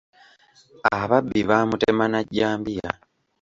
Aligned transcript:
Ababbi 1.01 1.39
baamutema 1.49 2.05
na 2.11 2.19
jjambiya. 2.27 2.91